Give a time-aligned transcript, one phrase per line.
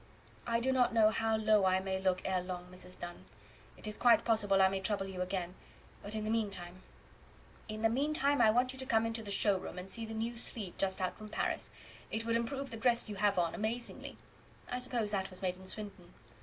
[0.47, 2.97] "I do not know how low I may look ere long, Mrs.
[2.97, 3.25] Dunn.
[3.77, 5.53] It is quite possible I may trouble you again,
[6.01, 6.81] but in the meantime"
[7.69, 10.15] "In the meantime I want you to come into the show room and see the
[10.15, 11.69] new sleeve just out from Paris
[12.09, 14.17] it would improve the dress you have on amazingly.
[14.71, 16.11] I suppose that was made in Swinton.